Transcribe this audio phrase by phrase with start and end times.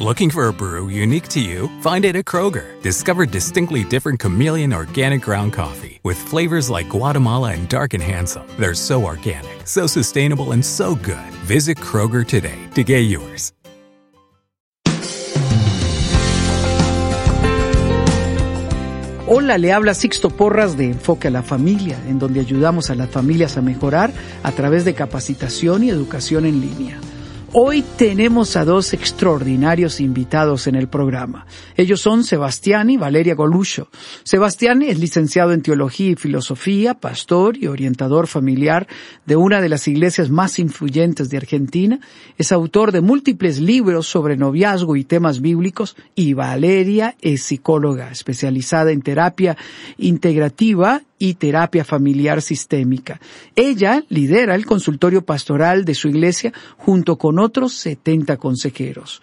[0.00, 1.70] Looking for a brew unique to you?
[1.80, 2.82] Find it at Kroger.
[2.82, 8.42] Discover distinctly different chameleon organic ground coffee with flavors like Guatemala and Dark and Handsome.
[8.58, 11.30] They're so organic, so sustainable, and so good.
[11.46, 13.52] Visit Kroger today to get yours.
[19.28, 23.10] Hola, le habla Sixto Porras de Enfoque a la Familia, en donde ayudamos a las
[23.10, 26.98] familias a mejorar a través de capacitación y educación en línea.
[27.56, 31.46] Hoy tenemos a dos extraordinarios invitados en el programa.
[31.76, 33.90] Ellos son Sebastián y Valeria Golucho.
[34.24, 38.88] Sebastián es licenciado en Teología y Filosofía, pastor y orientador familiar
[39.24, 42.00] de una de las iglesias más influyentes de Argentina.
[42.38, 48.90] Es autor de múltiples libros sobre noviazgo y temas bíblicos y Valeria es psicóloga especializada
[48.90, 49.56] en terapia
[49.96, 53.20] integrativa y terapia familiar sistémica.
[53.56, 59.20] Ella lidera el consultorio pastoral de su iglesia junto con otros 70 consejeros.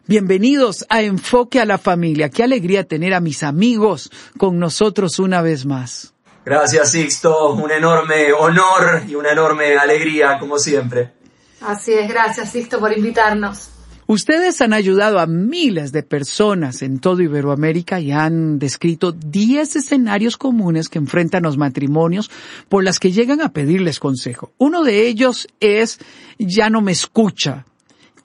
[0.08, 2.30] Bienvenidos a Enfoque a la Familia.
[2.30, 6.14] Qué alegría tener a mis amigos con nosotros una vez más.
[6.48, 7.52] Gracias, Sixto.
[7.52, 11.12] Un enorme honor y una enorme alegría, como siempre.
[11.60, 13.70] Así es, gracias, Sixto, por invitarnos.
[14.06, 20.38] Ustedes han ayudado a miles de personas en todo Iberoamérica y han descrito 10 escenarios
[20.38, 22.32] comunes que enfrentan los matrimonios
[22.70, 24.54] por las que llegan a pedirles consejo.
[24.58, 26.00] Uno de ellos es
[26.40, 27.66] ya no me escucha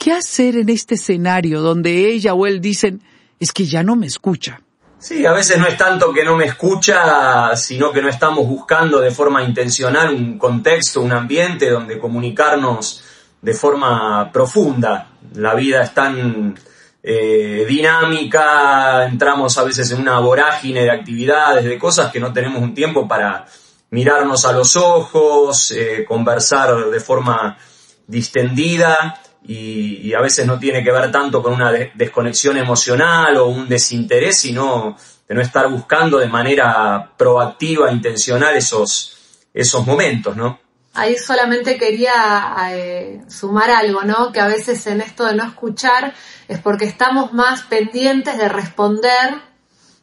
[0.02, 3.02] ¿Qué hacer en este escenario donde ella o él dicen,
[3.38, 4.60] es que ya no me escucha?
[5.02, 9.00] Sí, a veces no es tanto que no me escucha, sino que no estamos buscando
[9.00, 13.02] de forma intencional un contexto, un ambiente donde comunicarnos
[13.40, 15.08] de forma profunda.
[15.34, 16.56] La vida es tan
[17.02, 22.62] eh, dinámica, entramos a veces en una vorágine de actividades, de cosas que no tenemos
[22.62, 23.44] un tiempo para
[23.90, 27.58] mirarnos a los ojos, eh, conversar de forma
[28.06, 33.68] distendida y, a veces no tiene que ver tanto con una desconexión emocional o un
[33.68, 34.96] desinterés, sino
[35.28, 40.60] de no estar buscando de manera proactiva, intencional esos, esos momentos, ¿no?
[40.94, 44.30] Ahí solamente quería eh, sumar algo, ¿no?
[44.30, 46.12] Que a veces en esto de no escuchar
[46.48, 49.51] es porque estamos más pendientes de responder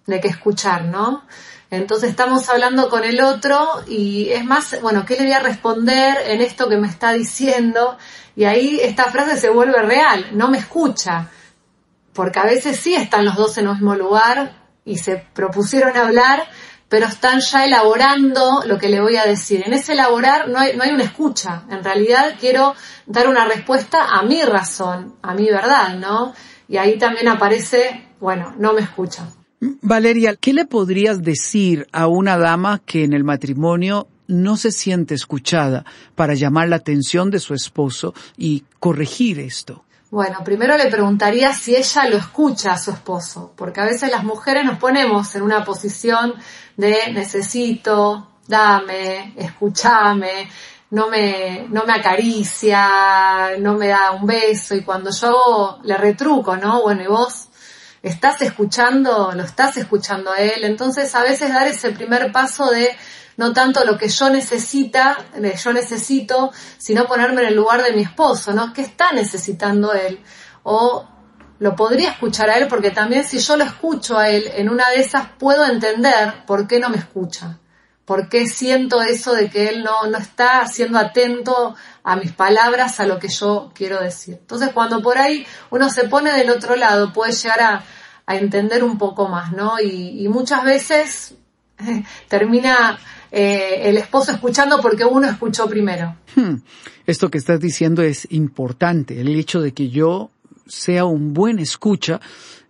[0.09, 1.23] de que escuchar, ¿no?
[1.71, 6.17] Entonces estamos hablando con el otro y es más, bueno, ¿qué le voy a responder
[6.25, 7.97] en esto que me está diciendo?
[8.35, 11.27] Y ahí esta frase se vuelve real, no me escucha,
[12.13, 14.53] porque a veces sí están los dos en el mismo lugar
[14.83, 16.47] y se propusieron hablar,
[16.87, 19.61] pero están ya elaborando lo que le voy a decir.
[19.63, 22.73] En ese elaborar no hay, no hay una escucha, en realidad quiero
[23.05, 26.33] dar una respuesta a mi razón, a mi verdad, ¿no?
[26.67, 29.27] Y ahí también aparece, bueno, no me escucha.
[29.59, 35.15] Valeria, ¿qué le podrías decir a una dama que en el matrimonio no se siente
[35.15, 39.83] escuchada para llamar la atención de su esposo y corregir esto?
[40.11, 44.23] Bueno, primero le preguntaría si ella lo escucha a su esposo, porque a veces las
[44.23, 46.33] mujeres nos ponemos en una posición
[46.77, 50.49] de necesito, dame, escúchame,
[50.91, 56.55] no me, no me acaricia, no me da un beso y cuando yo le retruco,
[56.55, 56.81] ¿no?
[56.81, 57.48] Bueno, y vos
[58.01, 60.63] estás escuchando, lo estás escuchando a él.
[60.63, 62.89] Entonces, a veces dar ese primer paso de
[63.37, 67.93] no tanto lo que yo necesita, de yo necesito, sino ponerme en el lugar de
[67.93, 68.73] mi esposo, ¿no?
[68.73, 70.19] ¿Qué está necesitando él?
[70.63, 71.07] O
[71.59, 74.89] lo podría escuchar a él porque también si yo lo escucho a él en una
[74.89, 77.59] de esas puedo entender por qué no me escucha.
[78.09, 82.99] ¿Por qué siento eso de que él no, no está siendo atento a mis palabras,
[82.99, 84.33] a lo que yo quiero decir?
[84.41, 87.85] Entonces, cuando por ahí uno se pone del otro lado, puede llegar a,
[88.35, 89.79] entender un poco más, ¿no?
[89.79, 91.35] Y, muchas veces
[92.27, 92.97] termina
[93.29, 96.15] eh, el esposo escuchando porque uno escuchó primero.
[96.35, 96.63] Hmm.
[97.05, 100.31] Esto que estás diciendo es importante, el hecho de que yo
[100.65, 102.19] sea un buen escucha,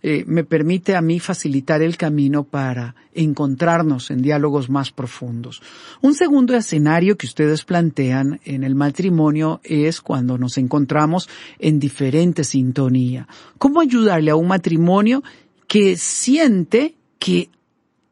[0.02, 5.62] eh, me permite a mí facilitar el camino para encontrarnos en diálogos más profundos.
[6.02, 11.28] Un segundo escenario que ustedes plantean en el matrimonio es cuando nos encontramos
[11.60, 13.28] en diferente sintonía.
[13.58, 15.22] ¿Cómo ayudarle a un matrimonio
[15.68, 17.50] que siente que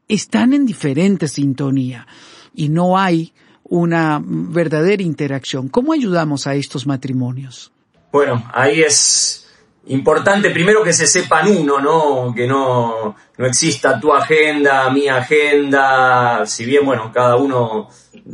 [0.09, 2.05] están en diferente sintonía
[2.53, 5.69] y no hay una verdadera interacción?
[5.69, 7.71] ¿Cómo ayudamos a estos matrimonios?
[8.11, 9.46] Bueno, ahí es
[9.89, 12.33] importante primero que se sepan uno, ¿no?
[12.35, 17.89] Que no, no exista tu agenda, mi agenda, si bien, bueno, cada uno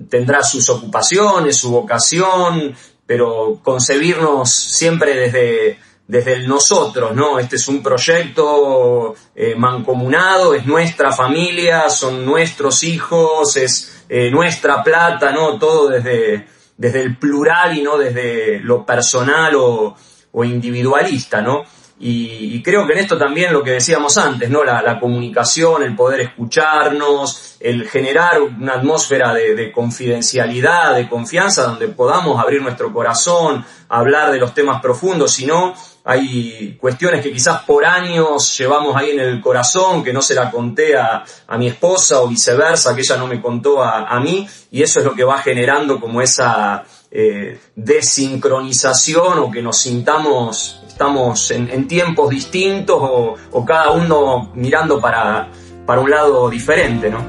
[0.09, 7.39] tendrá sus ocupaciones, su vocación, pero concebirnos siempre desde, desde el nosotros, ¿no?
[7.39, 14.83] Este es un proyecto eh, mancomunado, es nuestra familia, son nuestros hijos, es eh, nuestra
[14.83, 15.59] plata, ¿no?
[15.59, 16.47] Todo desde,
[16.77, 19.95] desde el plural y no desde lo personal o,
[20.33, 21.63] o individualista, ¿no?
[21.99, 24.63] Y, creo que en esto también lo que decíamos antes, ¿no?
[24.63, 32.41] La, comunicación, el poder escucharnos, el generar una atmósfera de, confidencialidad, de confianza, donde podamos
[32.41, 37.85] abrir nuestro corazón, hablar de los temas profundos, si no, hay cuestiones que quizás por
[37.85, 41.23] años llevamos ahí en el corazón, que no se la conté a,
[41.57, 45.05] mi esposa o viceversa, que ella no me contó a, a mí, y eso es
[45.05, 46.83] lo que va generando como esa
[47.15, 55.47] eh, desincronización o que nos sintamos, estamos en, tiempos distintos o, cada uno mirando para,
[55.85, 57.23] para un lado diferente, ¿no?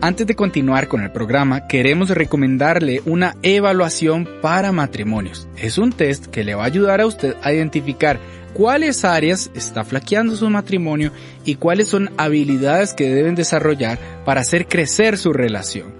[0.00, 5.48] Antes de continuar con el programa, queremos recomendarle una evaluación para matrimonios.
[5.56, 8.20] Es un test que le va a ayudar a usted a identificar
[8.54, 11.10] cuáles áreas está flaqueando su matrimonio
[11.44, 15.99] y cuáles son habilidades que deben desarrollar para hacer crecer su relación.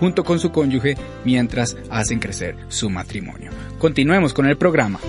[0.00, 3.50] junto con su cónyuge mientras hacen crecer su matrimonio.
[3.78, 5.00] Continuemos con el programa.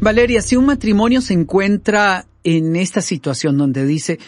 [0.00, 4.18] Valeria, si un matrimonio se encuentra en esta situación donde dice,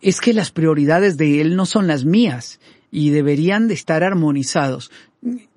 [0.00, 2.58] es que las prioridades de él no son las mías
[2.90, 4.90] y deberían de estar armonizados,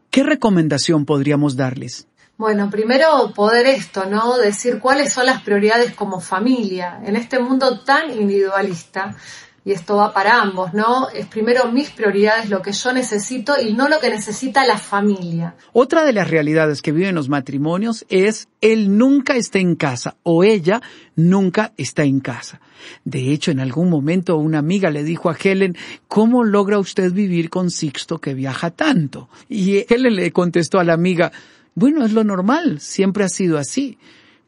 [0.10, 2.07] ¿qué recomendación podríamos darles?
[2.38, 4.38] Bueno, primero poder esto, ¿no?
[4.38, 9.16] Decir cuáles son las prioridades como familia en este mundo tan individualista.
[9.65, 11.07] Y esto va para ambos, ¿no?
[11.10, 15.56] Es primero mis prioridades, lo que yo necesito y no lo que necesita la familia.
[15.71, 20.44] Otra de las realidades que viven los matrimonios es él nunca está en casa o
[20.44, 20.81] ella
[21.15, 22.60] nunca está en casa.
[23.06, 25.77] De hecho, en algún momento una amiga le dijo a Helen,
[26.10, 29.30] ¿cómo logra usted vivir con Sixto que viaja tanto?
[29.48, 31.31] Y Helen le contestó a la amiga,
[31.74, 33.98] bueno, es lo normal, siempre ha sido así,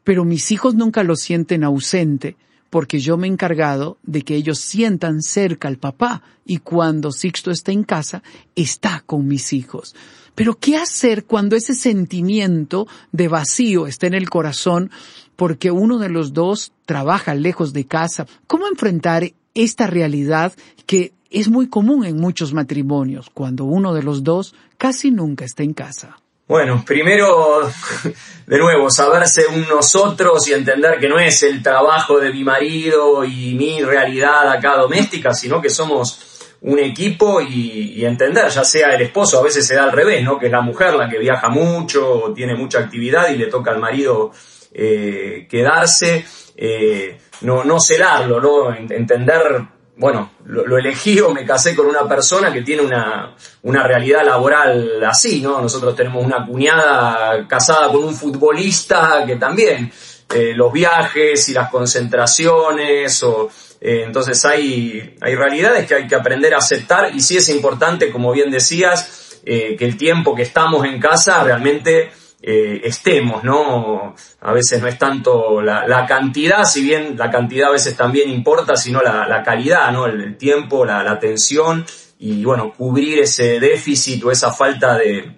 [0.04, 2.36] pero mis hijos nunca lo sienten ausente
[2.76, 7.50] porque yo me he encargado de que ellos sientan cerca al papá y cuando Sixto
[7.50, 8.22] está en casa,
[8.54, 9.96] está con mis hijos.
[10.34, 14.90] Pero ¿qué hacer cuando ese sentimiento de vacío está en el corazón
[15.36, 18.26] porque uno de los dos trabaja lejos de casa?
[18.46, 20.52] ¿Cómo enfrentar esta realidad
[20.84, 25.62] que es muy común en muchos matrimonios cuando uno de los dos casi nunca está
[25.62, 26.18] en casa?
[26.48, 27.68] Bueno, primero,
[28.46, 33.24] de nuevo, saberse un nosotros y entender que no es el trabajo de mi marido
[33.24, 36.20] y mi realidad acá doméstica, sino que somos
[36.60, 40.38] un equipo y, entender, ya sea el esposo, a veces se da al revés, ¿no?
[40.38, 43.80] Que es la mujer la que viaja mucho, tiene mucha actividad y le toca al
[43.80, 44.30] marido
[44.72, 46.24] eh, quedarse,
[46.56, 48.72] eh, no, no celarlo, ¿no?
[48.72, 54.24] Entender bueno, lo, elegí o me casé con una persona que tiene una, una, realidad
[54.24, 55.60] laboral así, ¿no?
[55.60, 59.90] Nosotros tenemos una cuñada casada con un futbolista que también
[60.34, 63.48] eh, los viajes y las concentraciones o
[63.80, 68.10] eh, entonces hay, hay realidades que hay que aprender a aceptar y sí es importante,
[68.10, 72.10] como bien decías, eh, que el tiempo que estamos en casa realmente
[72.48, 74.14] eh, estemos, ¿no?
[74.40, 78.76] A veces no es tanto la, cantidad, si bien la cantidad a veces también importa,
[78.76, 80.06] sino la, calidad, ¿no?
[80.06, 81.84] El, tiempo, la, atención
[82.20, 85.34] y, bueno, cubrir ese déficit o esa falta de,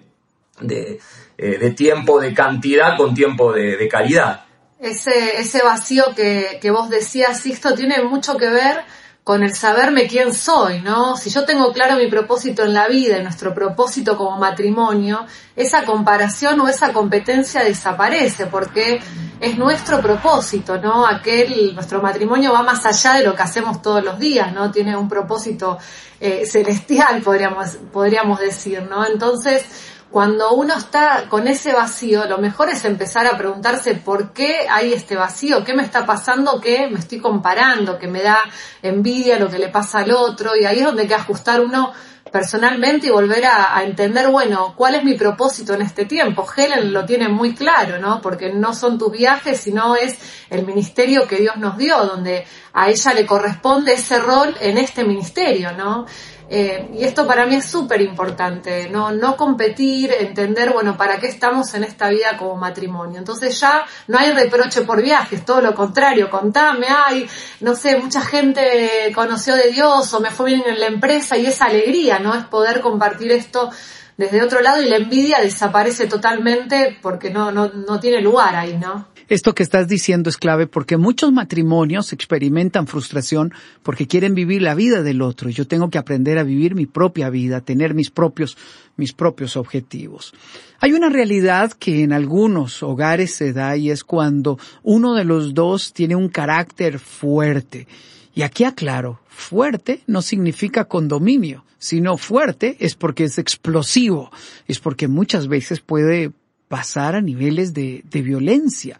[0.61, 0.99] de,
[1.39, 4.45] eh, tiempo, de cantidad con tiempo de, calidad.
[4.79, 8.83] Ese, ese vacío que, que vos decías, Sixto, tiene mucho que ver
[9.29, 11.15] con el saberme quién soy, ¿no?
[11.15, 15.23] Si yo tengo claro mi propósito en la vida y nuestro propósito como matrimonio,
[15.55, 18.99] esa comparación o esa competencia desaparece porque
[19.39, 21.05] es nuestro propósito, ¿no?
[21.05, 24.71] Aquel, nuestro matrimonio va más allá de lo que hacemos todos los días, ¿no?
[24.71, 25.77] Tiene un propósito
[26.19, 29.05] eh, celestial, podríamos, podríamos decir, ¿no?
[29.05, 29.63] Entonces,
[30.11, 34.91] cuando uno está con ese vacío, lo mejor es empezar a preguntarse por qué hay
[34.91, 38.39] este vacío, qué me está pasando, qué me estoy comparando, que me da
[38.81, 41.93] envidia lo que le pasa al otro, y ahí es donde hay que ajustar uno
[42.31, 46.47] personalmente y volver a, entender, bueno, cuál es mi propósito en este tiempo.
[46.55, 48.21] Helen lo tiene muy claro, ¿no?
[48.21, 50.17] Porque no son tus viajes, sino es
[50.49, 55.03] el ministerio que Dios nos dio, donde a ella le corresponde ese rol en este
[55.03, 56.05] ministerio, ¿no?
[56.51, 59.11] Eh, y esto para mí es súper importante, ¿no?
[59.11, 63.19] no competir, entender, bueno, para qué estamos en esta vida como matrimonio.
[63.19, 67.29] Entonces ya no hay reproche por viajes, todo lo contrario, contame, ay,
[67.59, 71.45] no sé, mucha gente conoció de Dios o me fue bien en la empresa y
[71.45, 72.33] esa alegría, ¿no?
[72.33, 73.69] Es poder compartir esto
[74.19, 78.77] desde otro lado y la envidia desaparece totalmente porque no, no, no tiene lugar ahí,
[78.77, 79.07] ¿no?
[79.29, 84.75] Esto que estás diciendo es clave porque muchos matrimonios experimentan frustración porque quieren vivir la
[84.75, 85.49] vida del otro.
[85.49, 88.57] Yo tengo que aprender a vivir mi propia vida, tener mis propios,
[88.97, 90.33] mis propios objetivos.
[90.81, 95.53] Hay una realidad que en algunos hogares se da y es cuando uno de los
[95.53, 97.87] dos tiene un carácter fuerte.
[98.35, 104.31] Y aquí aclaro, fuerte no significa condominio, sino fuerte es porque es explosivo,
[104.67, 106.31] es porque muchas veces puede
[106.67, 108.99] pasar a niveles de, de violencia.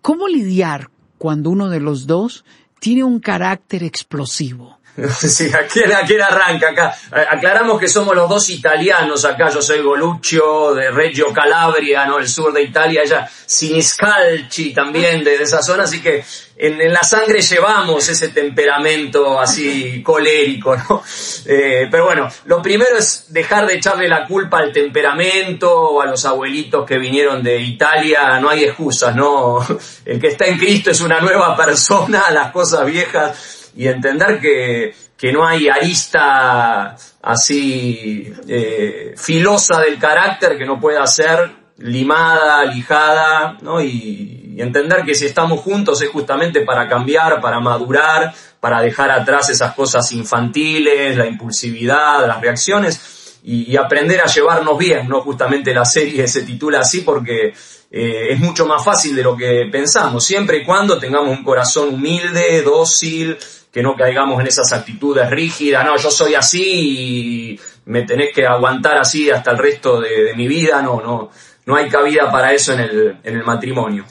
[0.00, 2.44] ¿Cómo lidiar cuando uno de los dos
[2.80, 4.78] tiene un carácter explosivo?
[5.18, 6.94] Sí, ¿a quién, arranca acá?
[7.30, 12.18] Aclaramos que somos los dos italianos acá, yo soy Goluccio de Reggio Calabria, ¿no?
[12.18, 16.22] El sur de Italia, ella Siniscalchi también de, esa zona, así que
[16.56, 21.02] en, la sangre llevamos ese temperamento así colérico, ¿no?
[21.46, 26.06] Eh, pero bueno, lo primero es dejar de echarle la culpa al temperamento o a
[26.06, 29.58] los abuelitos que vinieron de Italia, no hay excusas, ¿no?
[30.04, 34.94] El que está en Cristo es una nueva persona, las cosas viejas y entender que,
[35.16, 43.56] que no hay arista así eh, filosa del carácter que no pueda ser limada, lijada,
[43.62, 43.80] ¿no?
[43.82, 49.48] Y, entender que si estamos juntos es justamente para cambiar, para madurar, para dejar atrás
[49.48, 55.20] esas cosas infantiles, la impulsividad, las reacciones y, aprender a llevarnos bien, ¿no?
[55.22, 57.52] Justamente la serie se titula así porque
[57.90, 61.94] eh, es mucho más fácil de lo que pensamos, siempre y cuando tengamos un corazón
[61.94, 63.36] humilde, dócil,
[63.72, 68.46] que no caigamos en esas actitudes rígidas, no, yo soy así y me tenés que
[68.46, 71.30] aguantar así hasta el resto de, mi vida, no, no,
[71.66, 74.04] no hay cabida para eso en el, en el matrimonio.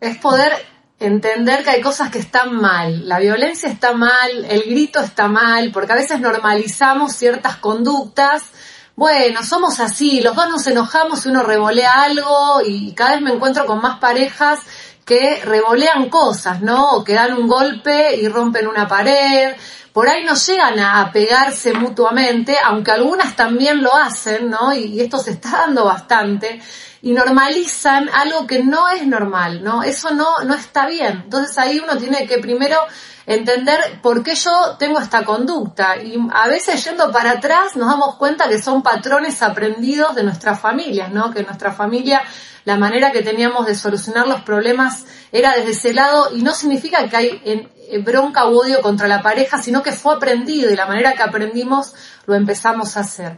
[0.00, 0.52] Es poder
[0.98, 5.70] entender que hay cosas que están mal, la violencia está mal, el grito está mal,
[5.72, 8.44] porque a veces normalizamos ciertas conductas,
[8.94, 13.32] bueno, somos así, los dos nos enojamos y uno revolea algo y cada vez me
[13.32, 14.60] encuentro con más parejas
[15.04, 16.92] que revolean cosas, ¿no?
[16.92, 19.54] O que dan un golpe y rompen una pared.
[19.92, 24.72] Por ahí no llegan a, pegarse mutuamente, aunque algunas también lo hacen, ¿no?
[24.72, 26.60] Y, esto se está dando bastante.
[27.02, 29.82] Y normalizan algo que no es normal, ¿no?
[29.82, 31.22] Eso no, no está bien.
[31.24, 32.78] Entonces ahí uno tiene que primero
[33.26, 35.96] entender por qué yo tengo esta conducta.
[35.96, 40.60] Y a veces yendo para atrás nos damos cuenta que son patrones aprendidos de nuestras
[40.60, 41.30] familias, ¿no?
[41.30, 42.22] Que nuestra familia
[42.64, 47.08] la manera que teníamos de solucionar los problemas era desde ese lado y no significa
[47.08, 47.72] que hay en,
[48.04, 51.92] bronca u odio contra la pareja, sino que fue aprendido y la manera que aprendimos
[52.24, 53.36] lo empezamos a hacer.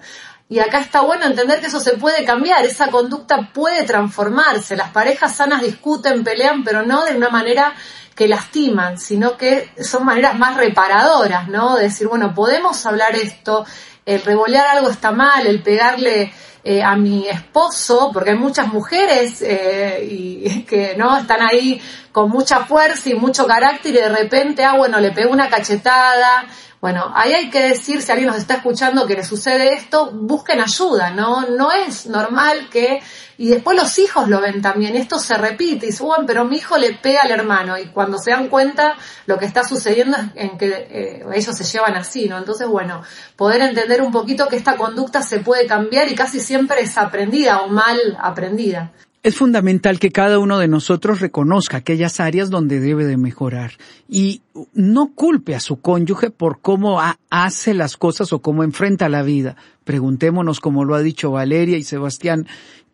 [0.48, 4.76] Y acá está bueno entender que eso se puede cambiar, esa conducta puede transformarse.
[4.76, 7.74] Las parejas sanas discuten, pelean, pero no de una manera
[8.14, 11.76] que lastiman, sino que son maneras más reparadoras, ¿no?
[11.76, 13.66] De decir, bueno, podemos hablar esto,
[14.06, 16.32] el revolear algo está mal, el pegarle
[16.62, 21.80] eh, a mi esposo, porque hay muchas mujeres eh, y, que no están ahí
[22.12, 26.46] con mucha fuerza y mucho carácter y de repente, ah, bueno, le pego una cachetada.
[26.80, 30.60] Bueno, ahí hay que decir, si alguien nos está escuchando que le sucede esto, busquen
[30.60, 31.42] ayuda, ¿no?
[31.48, 33.00] No es normal que
[33.36, 36.76] y después los hijos lo ven también, esto se repite, y bueno, pero mi hijo
[36.78, 38.96] le pega al hermano, y cuando se dan cuenta
[39.26, 42.38] lo que está sucediendo es en que eh, ellos se llevan así, ¿no?
[42.38, 43.02] Entonces, bueno,
[43.36, 43.62] poder
[44.02, 47.98] un poquito que esta conducta se puede cambiar y casi siempre es aprendida o mal
[48.20, 48.92] aprendida.
[49.22, 53.72] Es fundamental que cada uno de nosotros reconozca aquellas áreas donde debe de mejorar
[54.06, 54.42] y
[54.74, 59.56] no culpe a su cónyuge por cómo hace las cosas o cómo enfrenta la vida.
[59.84, 62.46] Preguntémonos, como lo ha dicho Valeria y Sebastián,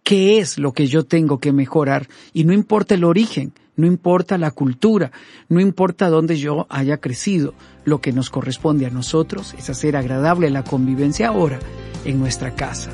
[0.05, 4.39] qué es lo que yo tengo que mejorar y no importa el origen no importa
[4.39, 5.11] la cultura,
[5.49, 10.51] no importa dónde yo haya crecido, lo que nos corresponde a nosotros es hacer agradable
[10.51, 11.59] la convivencia ahora
[12.05, 12.91] en nuestra casa.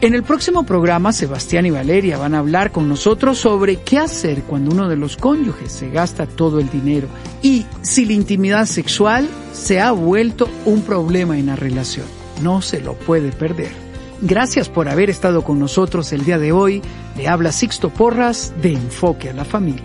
[0.00, 4.42] En el próximo programa, Sebastián y Valeria van a hablar con nosotros sobre qué hacer
[4.42, 7.08] cuando uno de los cónyuges se gasta todo el dinero
[7.42, 12.06] y si la intimidad sexual se ha vuelto un problema en la relación.
[12.42, 13.87] No se lo puede perder.
[14.20, 16.82] Gracias por haber estado con nosotros el día de hoy.
[17.16, 19.84] Le habla Sixto Porras de Enfoque a la Familia.